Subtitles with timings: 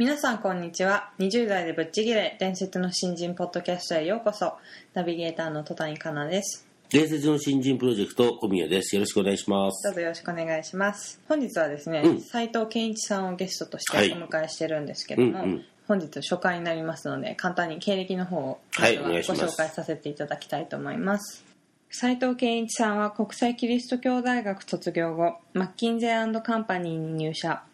[0.00, 1.10] 皆さんこんにちは。
[1.18, 4.54] 20代でぶっちぎれ伝説の新人ポッドキャストへようこそ。
[4.94, 6.66] ナビゲーターの戸谷香奈です。
[6.88, 8.96] 伝説の新人プロジェクト小宮です。
[8.96, 9.84] よろしくお願いします。
[9.84, 11.20] どうぞよろしくお願いします。
[11.28, 12.20] 本日はですねうん。
[12.22, 14.10] 斉、藤健一さんをゲストとしてはい。
[14.12, 15.64] お迎えしてるんですけども、うんうん。
[15.86, 21.44] 本日初回になりますので簡単に経歴の方をご紹介させていただきたいと思います。
[21.90, 27.64] 斉藤健一さんは国際キリスト教大学卒業後マッキンゼーカンパニーに入社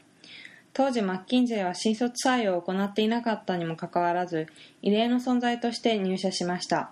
[0.79, 4.47] 当時マッキンゼーは新卒採用を行っていなかったにもかかわらず
[4.83, 6.91] 異例の存在として入社しました。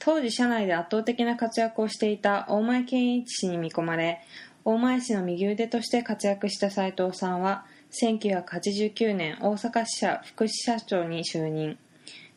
[0.00, 4.20] 当時社内で圧倒的な活躍をしていた大前健一氏に見込まれ
[4.64, 11.78] 大前氏の右腕として活躍した斉藤さんは1989年大阪支社副支社長に就任。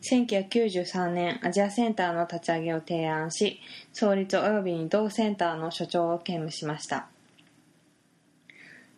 [0.08, 3.58] 1993年アジアセンターの立ち上げを提案し
[3.92, 7.08] 創立及びに同センターの所長を兼務しました。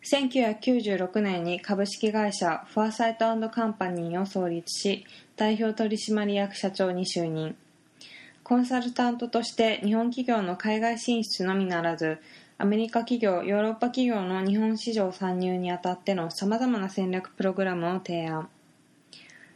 [0.03, 7.55] 1996年に株式会社ファーサイトカンパニーを創立し代表取締役社長に就任。
[8.43, 12.19] コンサルタントとして日本企業の海外進出のみならず
[12.57, 18.49] アメリカ企業ヨーロッパ企業の日本市場参入にあたってのさまざまな戦略プログラムを提案。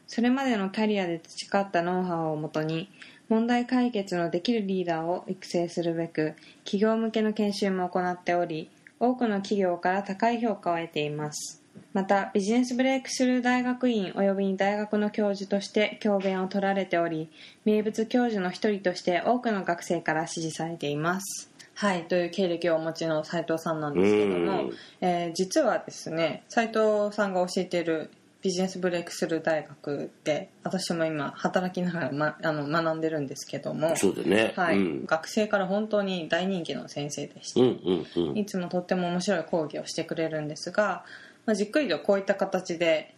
[0.08, 2.89] それまでのキャリアで培ったノウハウをもとに
[3.30, 6.35] 問題解決のできるリーダーを育成するべく
[6.66, 8.69] 企業向けの研修も行っており
[9.01, 11.59] 多くの企業から高い評価を得ています。
[11.91, 17.29] またビジネスブレイクスルー大学院及びに大学の教授として教鞭を取られており
[17.66, 21.50] 名物教授の一人として多くの学生から支持されています。
[21.73, 34.53] はいという経歴をお持ちの斉藤さんなんですけどもうん、えー実はですね斉藤さんが教えているビジネスブレイクスルー大学で私も今働きながら、ま、あの学んでるんですけども、そうだね。
[34.56, 34.78] はい。
[34.78, 35.06] うん。
[35.06, 37.80] 学生から本当に大人気の先生でしたうん
[38.16, 38.38] うんうん。
[38.38, 41.06] いつもとっても面白い講義をしてくれるんですが、
[41.46, 43.13] まあ、じっくりとこういった形で、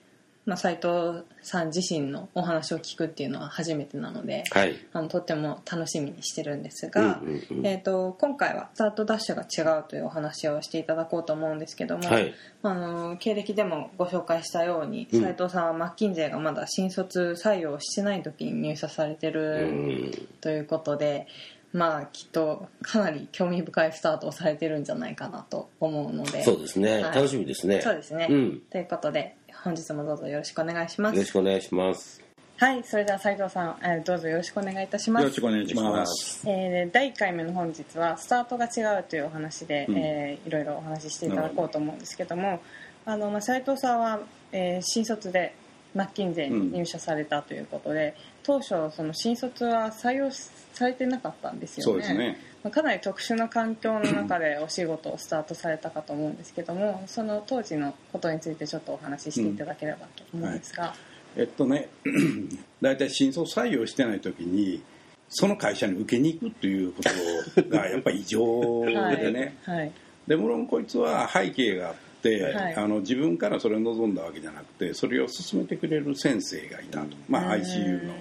[0.46, 4.76] まあ、斉藤さん自身のお話を聞くっていうのは初めてなので、はい。
[4.92, 7.68] あのとっても楽しみにしてるんですが、うんうんうん。
[7.68, 12.34] えー、と今回はスタートダッシュが違うというお話をしていただこうと思うんですけども、はい。
[12.62, 15.22] あの経歴でもご紹介したようにうん。
[15.22, 20.12] 斉藤さんはマッキンゼーがまだ新卒採用してない時に入社されてうるん。
[20.42, 21.26] ということで、
[21.72, 26.44] まあきっとかなり興味深いスタートをされてるんじゃないかなと思うので。
[26.44, 27.02] そうですね。
[27.02, 27.16] はい。
[27.16, 27.82] 楽しみですね。
[27.82, 28.62] そうですね、うん。
[28.70, 32.22] ということで本日もどうぞよろしくお願いしまよろすしくお願いします。
[32.58, 35.36] はいそれでは斉藤さん、えーどうぞよろしくお願いいたしまよろす。
[35.36, 36.44] しくお願いします。
[36.48, 39.98] えー第1回目の本日はスタートが違うというお話で、うん。
[39.98, 42.62] えーいろいろお話ししていただこうと思うんですけども
[43.06, 44.20] あの、まあ、斉藤さんは、
[44.52, 45.56] えー新卒で
[45.96, 51.92] マッキンゼーに入社されたということで、当初その新卒は採用されてなかったんですよね。
[51.92, 52.38] そうですね。
[52.64, 60.94] まあかなり特殊な環境の中でお仕事をスタートされたかと思うんですけどもその当時のことについてちょっとお話ししていただければと思うんですが、
[61.36, 61.90] えっとね、
[62.82, 64.84] 大体新卒採用してない時に、
[65.30, 69.58] その会社に受けに行くっていうことがやっぱり異常はいでね。
[69.64, 69.92] はい。
[70.28, 72.76] で、もろんこいつは背景があって、はい。
[72.76, 77.08] あの自分からそれを望んだわけじゃなくて、それを進めてくれる先生がいたと。
[77.28, 78.14] まあうん ICU の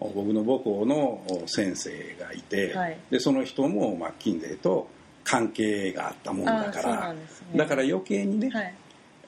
[0.00, 2.98] 僕の母校の先生がいて、はい。
[3.10, 4.88] でその人もマッキンゼーと
[5.24, 7.20] 関係があったもんだから、ね。
[7.56, 8.74] だから余計にね、はい。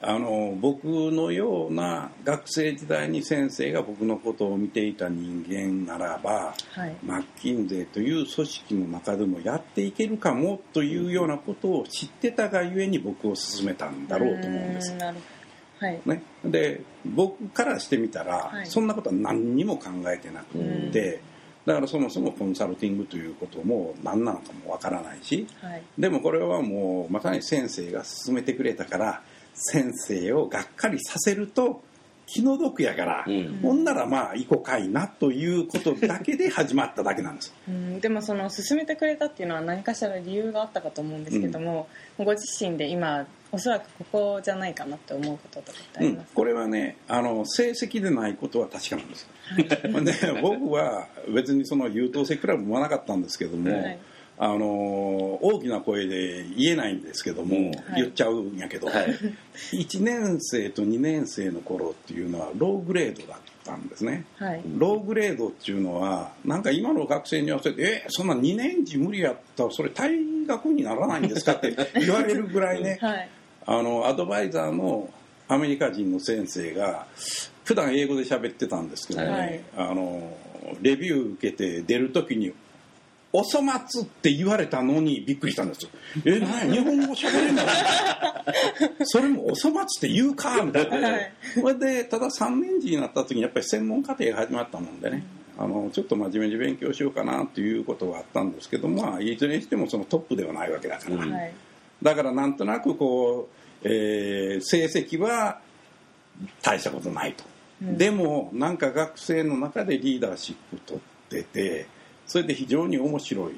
[0.02, 6.96] あの僕のような学生時代に先生が僕のことを見ていた人間ならばはい。
[7.04, 14.92] マッキンゼーという組織の中でもやっていけるかもというようなことを知ってたがゆえに僕を勧めたんだろうと思うんです。
[14.92, 14.96] ー。
[14.96, 15.39] なるほど
[15.80, 16.00] はい。
[16.04, 18.66] ね、で僕からしてみたら、はい。
[18.66, 20.58] そんなことは何にも考えてなく
[20.92, 21.20] て
[21.64, 25.82] だからそもそもコンサルティングということも何なのかもわからないしはい。
[25.98, 29.22] でもこれはもうまさに先生が勧めてくれたから
[29.54, 31.82] 先生をがっかりさせると
[32.26, 33.58] 気の毒やから、うん。
[33.60, 37.52] ほんならまあ行こうかいなということだけで始まっただけなんです。
[37.68, 38.00] うん。
[38.00, 41.88] でもその進めてくれたっていうのは何かしら理由があったかと思うんですけども、
[42.18, 49.28] ご自身で今おそらくここじゃないかなって思うこととかってあうんります、、これはねあの成績でないことは確かなんです
[50.32, 53.98] で僕は別にその優等生クラブもなかったんですけども、はい。
[54.42, 54.64] あの
[55.42, 57.74] 大きな声で言えないんですけども、はい。
[57.96, 59.14] 言っちゃうんやけど、はい。
[59.76, 64.24] 1年生と2年生の頃っていうのはローグレードだったんですね。
[64.36, 64.62] はい。
[64.78, 73.28] ローグレードっていうのはなんか今の学生に合わせて「えそんな2年次無理やったらそれ退学にならないんですか?」って言われるぐらいね はい
[73.72, 75.08] あのアドバイザーの
[75.46, 77.06] アメリカ人の先生が
[77.62, 79.64] 普段英語で喋ってたんですけどね、はい。
[79.76, 80.36] あの
[80.82, 82.52] レビュー受けて出る時に
[83.32, 85.90] 「お粗末」って言われたのにびっくりしたんですよ
[86.26, 86.72] 「え何？
[86.72, 87.62] 日本語喋れんの?」
[89.06, 91.32] それも「お粗末って言うか」みたいな、はい。
[91.54, 95.22] それでただ3年次になった時にやっぱり専門課程が始まったもんでね、
[95.56, 101.52] あのちょっと真面目に勉強しようかなということがあったんですけどまあいずれにしてもそのトップではないわけだから、うんはい。
[102.02, 105.60] だからなんとなくこう、えー成績は
[106.62, 107.44] 大したことないと、
[107.82, 107.96] うん。
[107.98, 111.86] でもなんか学生の中でリーダーシップ取ってて
[112.26, 113.54] それで非常に面白い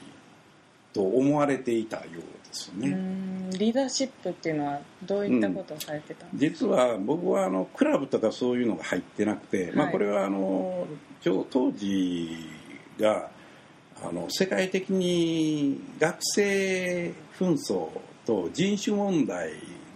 [0.93, 2.23] と思われていたようで
[2.53, 3.51] すうね、ん。
[3.51, 10.87] リーダーシップっていうのはどういったことをされてたんです実は僕はあのクラブとかそういうのが入ってなくて、まあ、はいこれはあの
[11.51, 12.37] 当時
[12.99, 13.31] が
[14.03, 17.89] あの世界的に学生紛争
[18.27, 19.53] と人種問題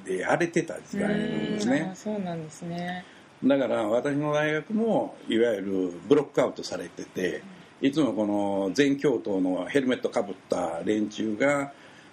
[0.06, 1.92] で荒れてた時代なんですね。
[1.94, 3.04] そうなんですね。
[3.44, 7.42] だから私の大学もいわゆるブロックアウトされてて
[7.82, 11.72] いつもこの全教頭のヘルメットかぶった連中が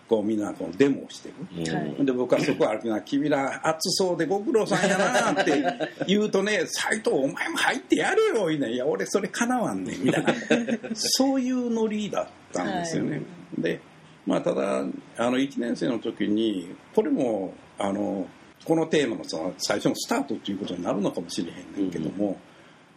[0.09, 1.73] こうみんなこうデモをしてる。
[1.73, 2.05] はい。
[2.05, 5.63] で僕はそこ歩きながら「君ら暑そうでご苦労さんやな」って
[6.07, 10.33] 言うとね「斎藤お前も入ってやれよ」いいね「いや俺それかなわんねん」みたいな。
[10.93, 13.11] そういうノリだったんですよね。
[13.11, 13.21] はい。
[13.61, 13.79] で
[14.25, 14.83] まあただあ
[15.29, 18.27] の1年生の時にこれもあの
[18.65, 22.37] このテーマのその最初のスタートっていうことになるのかもしれへんねんけども、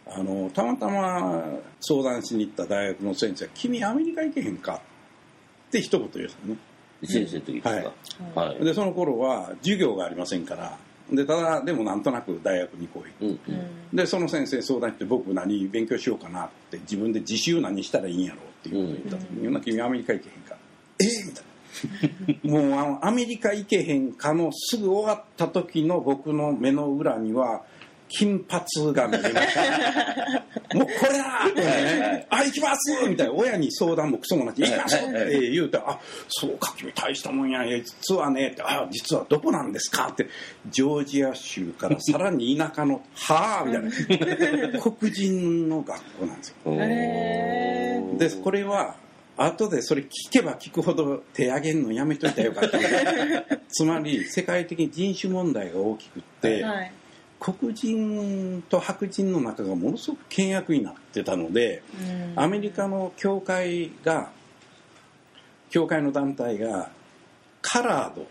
[0.05, 1.43] あのたまたま
[1.81, 4.75] 相談しに行った大学の先生が「君アメリカ行けへんか?」
[5.67, 6.57] って一言言うんですよね。
[7.01, 10.77] 1年生の時ですかはいでその頃は授業がありませんから
[11.11, 20.57] でただでもなんとなく大学に来いうんうんでその先生相談して僕何勉強しようかなって自分で自習何したらいいんやろうっていうことを言った時に「うん、君アメリカ行けへんか?」
[20.99, 21.56] えみたいな。
[22.43, 27.63] もうあのアメリカ行けへんかのすぐ終わった時の僕の目の裏には
[28.09, 30.45] 金髪が見えました。
[30.75, 32.25] もうこれだってね。
[32.29, 33.33] あ行きますみたいな。
[33.33, 37.65] 親に相談もクソもなく行きますって言うとあそうか君大したもんや。
[37.81, 40.27] 実はねってあ実はどこなんですかって。
[40.69, 44.79] ジョージア州からさらに田舎のはあみたいな。
[44.79, 48.37] 黒人の学校なんですよ。
[48.37, 48.95] でこれは
[49.37, 52.79] 後でそれ聞けば聞くほど手上げんのやめといたらよかった。
[53.69, 56.91] つまり世界的に人種問題が大きくって、はい。
[57.39, 61.83] 黒人と白人の仲がものすごく険悪になってたので
[62.35, 62.43] うん。
[62.43, 64.31] アメリカの教会が
[65.69, 66.89] 教会の団体が
[67.61, 68.27] カラード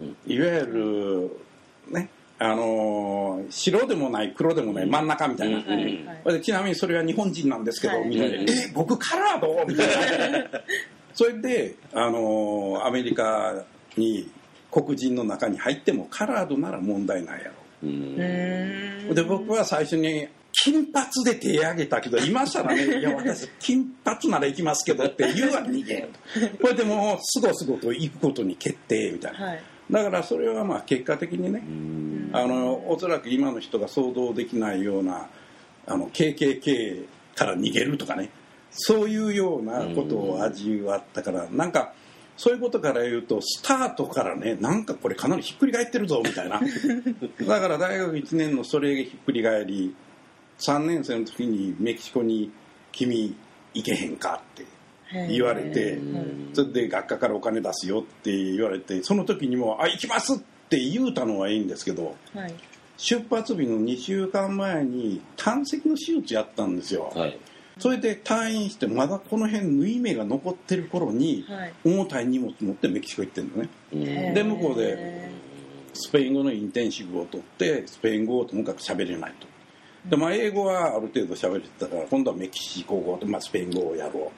[0.00, 0.16] うん。
[0.26, 1.40] いわゆ
[1.90, 5.64] るねあのー白でもない黒でもない真ん中みたいな、うん。
[5.66, 5.76] はい
[6.24, 8.08] はいでちなみにそれは日本人なんですけど、はい。
[8.08, 8.38] みたいな。
[8.38, 10.48] うんえ僕カラードみたいな。
[11.14, 13.64] それで、あのーアメリカ
[13.96, 14.30] に
[14.70, 17.52] 黒人の中に入ってもカラードなら問題ないやろ。
[19.14, 20.28] で僕は最初に
[20.64, 26.08] 金髪で手挙げたけど今更ね「いや私金髪なら行きますけど」って言うわけにいけへんと。
[26.60, 29.46] これでもうすごすごと行くことに決定みたいな。
[29.46, 29.62] はい。
[29.90, 35.28] だからそれはまあ結果的にねうんあのおそらく今の人が想像できないような
[35.86, 37.04] あの KKK
[37.34, 38.30] から逃げるとかね
[38.70, 41.94] そういうようなことを味わったからなんか
[42.36, 46.60] そういうことから言うとスタートからねなんかこれかなりひっくり返ってるぞみたいな
[47.46, 49.94] だから大学1年のそれがひっくり返り
[50.58, 52.50] 3年生の時にメキシコに
[52.92, 53.34] 「君
[53.74, 54.64] 行けへんか?」って
[55.28, 60.44] 言われてうんそれで学科からお金出すよって言われてその時にも「あ行きます!」って
[60.76, 62.54] 言うたのはいいんですけどはい。
[62.96, 67.38] 出発日の2週間前に胆石の手術やったんですよ、はい。
[67.78, 71.72] それで退院してまだこの辺縫い目が残ってる頃にはい。
[71.84, 73.68] 重たい荷物持ってメキシコ行ってんのね。
[73.92, 75.28] うんで向こうで
[75.94, 79.46] スペイン語のインテンシブを取ってスペイン語をともかく喋れないと。
[80.08, 84.32] で、まあ、英語はある程度喋れてたから今度はメキシコ語と、まあ、スペイン語をやろ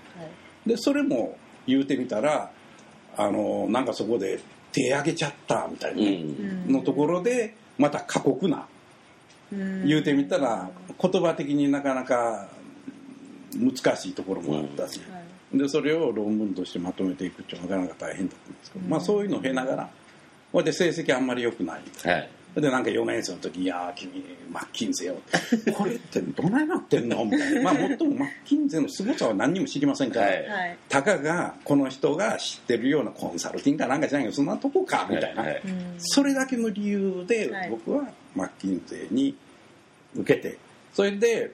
[0.67, 0.69] う。
[0.69, 2.51] でそれも言うてみたら
[3.17, 4.41] あのなんかそこで
[4.73, 5.97] 手挙げちゃったみたい
[6.67, 8.67] なのところでまた過酷な。
[9.85, 12.49] 言うてみたら言葉的になかなか
[13.57, 15.01] 難しいところもあったし、
[15.53, 18.55] でそれを論文としてまとめていくっていうのはなかなか大変だったん。
[18.55, 19.91] ですけど、まあ、そういうのを経ながら
[20.53, 22.31] ほいで成績あんまり良くないはい。
[22.57, 25.17] でなんか4年生の時「いやー君マッキンゼよ」
[25.75, 27.63] これってどないなってんの?」みたいな。
[27.63, 30.47] まあもっともマッキンゼの凄さは何にも知りませんから、はい。
[30.49, 30.79] はい。
[30.89, 35.63] たかがこの人が知ってるようなコンサルティングかなんかじゃないけどそんなとこかみたいな、はい。
[35.99, 37.71] それだけの理由ではい。
[37.71, 39.37] 僕はマッキンゼに
[40.17, 40.59] 受けて。
[40.93, 41.53] それで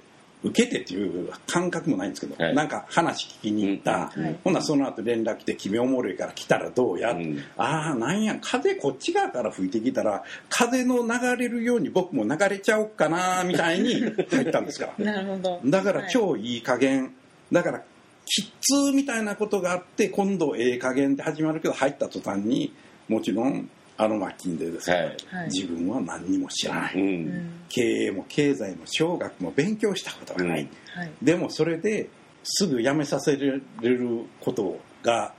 [0.48, 2.54] 受けてっていう感覚もないんですけど、はい。
[2.54, 4.24] なんか話聞きに行った、うん。
[4.24, 4.36] はい。
[4.44, 7.12] ほんならその後連絡来て「君おもろいから来たらどうや?
[7.12, 7.42] うん。
[7.56, 13.94] ああなんや風こっち側から吹いてきたら風の流れるように僕も流れちゃおっかなみたいに
[14.30, 15.04] 入ったんですから。
[15.04, 15.60] なるほど。
[15.64, 16.10] だからはい。
[16.10, 17.14] 超いい加減。
[17.52, 17.82] だから
[18.24, 22.72] きつみたいなことがあって今度ええ加減で始まるけど入った途端に
[23.08, 25.16] もちろんあのマッキンゼですから、はい。
[25.28, 26.98] はい自分は何にも知らない、う。
[26.98, 27.26] うん。
[27.28, 31.10] ん経営も経済も小学も勉強したことがない、うんはい。
[31.22, 32.08] でもそれで
[32.42, 35.34] すぐ辞めさせられることが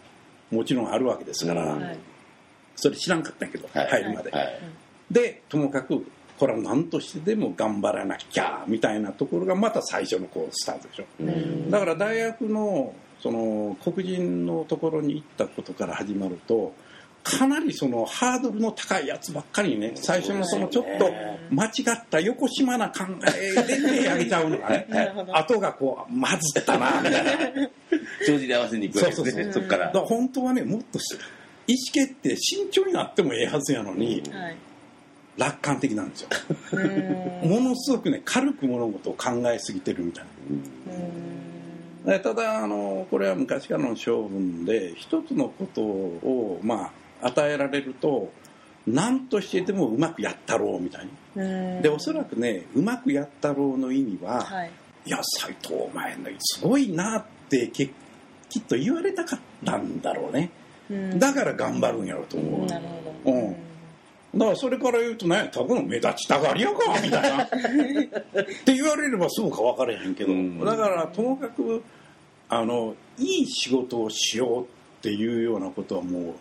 [0.52, 2.00] もちろんあるわけですから、うんはい。
[2.76, 3.88] それ知らんかったんやけど、はい。
[3.88, 4.60] 入るまで、はい。
[5.12, 6.06] でともかく
[6.38, 11.72] これは何としてでも頑張らなきゃみたいなところがまた最初のこうスタートでしょ、うん。
[11.72, 16.76] だから大学のその黒人のところに行ったことから始まると
[17.28, 19.92] かなりそのハードルの高いやつばっかりね。
[19.96, 21.12] 最初のそのちょっと
[21.52, 24.88] 間違った横島な考えで手挙げちゃうのがね。
[25.34, 27.32] 後がこうまずったなみたいな。
[28.26, 29.88] 帳尻合わせに行くわけですね、そこから。
[29.88, 30.00] だか。
[30.00, 31.00] ら本当はねもっと
[31.68, 34.56] 意思決定慎重になってもええはずやのにはい。
[35.38, 36.30] 楽観的なんですよ。
[36.72, 37.50] うん。
[37.50, 40.26] ものすごくね軽く物事を考えすぎてるみたい
[42.06, 42.20] な。
[42.22, 48.32] ただあのこれは昔からの性分で一つのことをまあ与えられると
[48.88, 51.44] 何としてでもうまくやったろうみたいな。
[51.44, 51.46] う
[51.80, 51.82] ん。
[51.82, 54.72] でおそらくねうまくやったろうの意味は、はい。
[55.06, 57.92] い、や斎藤お前ねすごいなってき
[58.50, 60.50] きっと言われたかったんだろうね。
[60.90, 61.20] うん。
[61.20, 62.86] だから頑張るんやろうと思う、なる
[63.26, 63.32] ほど。
[63.34, 63.56] うん。
[64.36, 67.44] だからそれから言うとねただの目立ちたがりやかみたいな。
[67.44, 67.48] っ
[68.66, 70.64] て言われればそうか分からへんけど、うん。
[70.64, 71.84] だからともかく
[72.48, 74.66] あのいい仕事をしようっ
[75.02, 76.34] ていうようなことはもう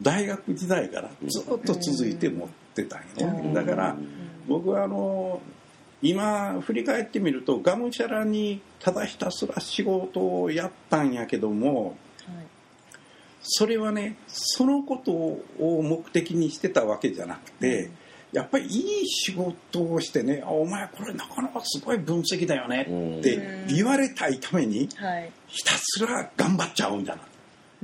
[0.00, 3.96] 大学時代からずっと続いて持ってたんよだから
[4.46, 5.40] 僕はあの
[6.00, 11.96] 今振り返ってみるとがむしゃらにただひたすら仕事をやったんやけどもはい。
[13.42, 17.90] それはねそのことを目的にしてたわけじゃなくて、
[18.32, 25.32] やっぱりいい仕事をしてねあお前これなかなかすごい分析だよねって言われたいためにはい。
[25.46, 27.28] ひたすら頑張っちゃうんだな、うん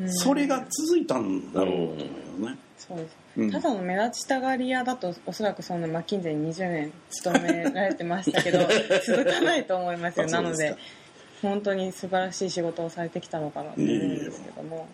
[0.06, 2.58] それが続いたんだろうと思うよね。
[2.76, 3.16] そうです。
[3.36, 3.50] うん。
[3.50, 8.58] ただの目立ちたがり屋だとおそらくそのマッキンゼに20年勤められてましたけど
[9.06, 10.26] 続かないと思いますよ。
[10.28, 10.76] あなので
[11.42, 14.88] 本当に素晴らしい仕事をされてきたのかなと思うんですけども。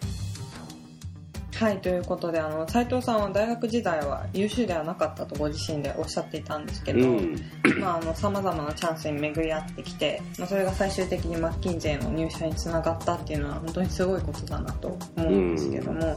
[1.60, 7.36] はいということであの斉藤さんは大学時代は優秀ではなかったとご自身でおっしゃっていたんですけど、うん。
[7.78, 16.16] まあ、あの様々なチャンスに巡り合ってきて、まあ、それが最終的にマッキンゼーの入社につながったっていうのは本当にすごいことだなと思うんですけども、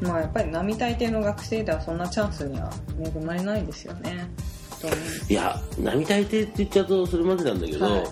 [0.00, 4.30] まあ、やっぱり並大抵の学生ではそんなチャンスには恵まれないですよね。
[5.28, 8.04] いや、並大抵って言っちゃうとそれまでなんだけど、はい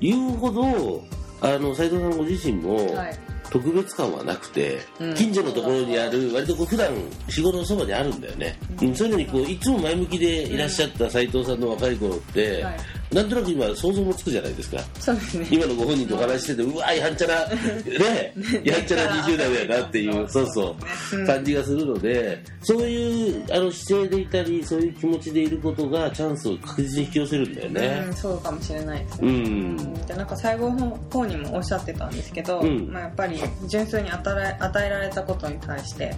[0.00, 1.02] 言うほど、
[1.40, 5.14] あの、斉藤さんご自身も、はい特別感はなくて、うん。
[5.14, 6.90] 近所のところにある割とこう普段
[7.28, 8.96] 仕事のそばにあるんだよね、うん。
[8.96, 12.76] そういうのにこういつも前向きでいらっしゃった斉藤さんの若い頃って、はい
[13.14, 14.78] なんとなく今想像もつくじゃないですか。
[14.98, 15.46] そうですね。
[15.50, 18.34] 今のご本人とお話ししててうわやんちゃな ね。
[18.64, 20.76] やんちゃな20代だよなっていう そうそ
[21.12, 21.22] うう。
[21.22, 21.26] ん。
[21.26, 28.04] 感じがするのでそういうあの姿勢でいたりそういう気持ちでいることがチャンスを確実に引き寄せるんだよね。
[28.08, 29.32] うん、そうかもしれないですうね。
[29.32, 29.94] ん。
[30.06, 32.88] でなんか最後の方にもおっしゃってたんですけど、うん。
[32.92, 36.12] まあ、やっぱり純粋に与え与えられたことに対して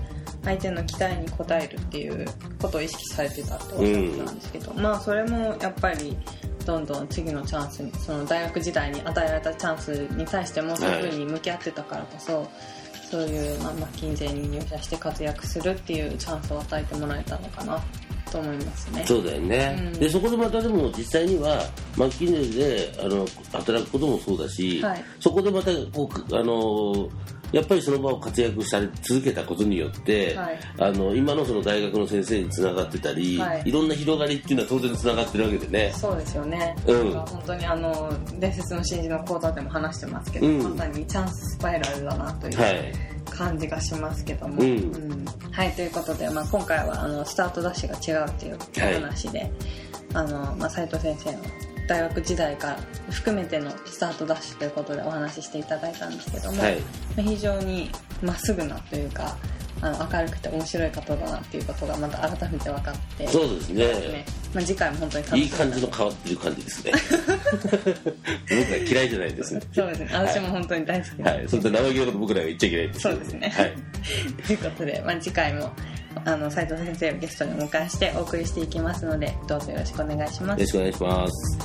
[0.44, 2.24] 相手の期待に応えるっていう
[2.60, 6.16] ことを意識されてたとおっしゃってたんですけど、まあそれもやっぱり
[6.66, 12.50] どんどん次のチャンスにその大学時代に与えられたチャンスに対してもそういうふうに向き合ってたからこそ、
[13.08, 17.80] そういう、まあ、マッキンゼに入社して活躍するっていうチャンスを与えてもらえたのかな。
[18.36, 19.04] と思いますね。
[19.06, 19.98] そうだよね、うん。
[19.98, 21.62] でそこでまたでも実際には
[21.96, 25.04] マッキンゼーであの働くこともそうだし、はい。
[25.20, 27.08] そこでまたこうあの
[27.52, 30.58] やっぱりその場を活躍され続けたことによって、はい。
[30.78, 33.62] あの今のその大学の先生につながってたり、はい。
[33.64, 35.92] い、ろんな広がりっていうのは当然つながってるわけでね。
[35.96, 37.12] そうですよね、うん。
[37.12, 40.62] 本当にあの伝説の真珠の講座でも話してますけど、うん。
[40.62, 42.60] まさにチャンススパイラルだなという。
[42.60, 44.68] はい感じがしますけども、うん。
[44.68, 45.24] うん。
[45.52, 49.50] はいということで、まあ、今回はあのスタートダッシュが違うっていう話で、
[50.14, 51.38] あのまあ、斉藤先生の
[51.88, 52.76] 大学時代から
[53.10, 56.80] 含めてのスタートダッシュということでお話ししていただいたんですけども、はい。
[56.80, 56.86] ま
[57.18, 57.90] あ非常に
[58.22, 59.36] まっすぐなというか
[59.80, 63.86] あの明るくて面白い方だなっていうことがまた改めて分かってそうですね。
[63.86, 64.24] ね
[64.56, 66.92] まあ、次回も本当にいい感じの変わってる感じですね。
[68.48, 69.60] 僕ら嫌いじゃないですね。
[69.74, 70.08] そうですね。
[70.12, 71.44] 私も本当に大好きです、はい。
[71.46, 73.52] そんな生意気なこと僕らが言っちゃいけないですそうですね。
[73.54, 73.74] はい。
[74.46, 75.70] ということで、まあ、次回も
[76.24, 80.60] あの斉藤先生をゲストにお迎えしてお送りしていきますのでどうぞよろしくお願いします。
[80.60, 81.58] よろしくお願いします。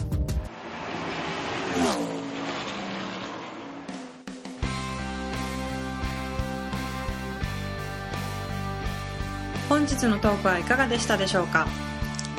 [9.69, 11.90] 本日のトークはいかがでしたでしょうか？